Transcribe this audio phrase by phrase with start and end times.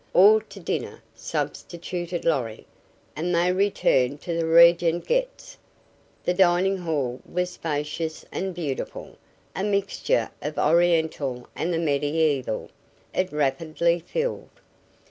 [0.15, 2.65] "Or to dinner," substituted Lorry,
[3.15, 5.57] and they returned to the Regengetx.
[6.23, 9.15] The dining hall was spacious and beautiful,
[9.55, 12.71] a mixture of the oriental and the mediaeval.
[13.13, 14.49] It rapidly filled.